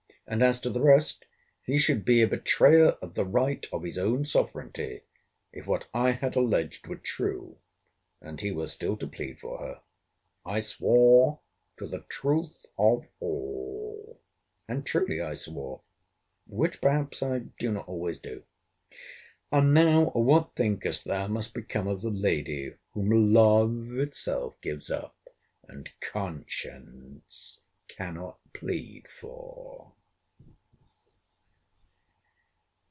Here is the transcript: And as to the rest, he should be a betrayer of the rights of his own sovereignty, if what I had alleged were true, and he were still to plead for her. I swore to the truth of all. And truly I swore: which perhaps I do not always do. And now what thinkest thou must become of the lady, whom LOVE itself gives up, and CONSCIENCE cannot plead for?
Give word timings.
And 0.27 0.41
as 0.41 0.61
to 0.61 0.69
the 0.69 0.79
rest, 0.79 1.25
he 1.65 1.77
should 1.77 2.05
be 2.05 2.21
a 2.21 2.27
betrayer 2.27 2.95
of 3.01 3.15
the 3.15 3.25
rights 3.25 3.67
of 3.73 3.83
his 3.83 3.97
own 3.97 4.23
sovereignty, 4.25 5.01
if 5.51 5.67
what 5.67 5.89
I 5.93 6.11
had 6.11 6.37
alleged 6.37 6.87
were 6.87 6.95
true, 6.95 7.57
and 8.21 8.39
he 8.39 8.49
were 8.49 8.67
still 8.67 8.95
to 8.95 9.07
plead 9.07 9.39
for 9.41 9.57
her. 9.57 9.81
I 10.45 10.61
swore 10.61 11.41
to 11.77 11.85
the 11.85 12.05
truth 12.07 12.65
of 12.79 13.05
all. 13.19 14.21
And 14.69 14.85
truly 14.85 15.19
I 15.19 15.33
swore: 15.33 15.81
which 16.47 16.79
perhaps 16.79 17.21
I 17.21 17.39
do 17.59 17.69
not 17.73 17.89
always 17.89 18.17
do. 18.19 18.43
And 19.51 19.73
now 19.73 20.11
what 20.11 20.55
thinkest 20.55 21.03
thou 21.03 21.27
must 21.27 21.53
become 21.53 21.89
of 21.89 22.01
the 22.03 22.09
lady, 22.09 22.75
whom 22.93 23.33
LOVE 23.33 23.99
itself 23.99 24.55
gives 24.61 24.89
up, 24.89 25.13
and 25.67 25.91
CONSCIENCE 25.99 27.59
cannot 27.89 28.39
plead 28.53 29.07
for? 29.19 29.91